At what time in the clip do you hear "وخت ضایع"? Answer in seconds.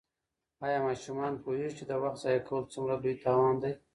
2.03-2.41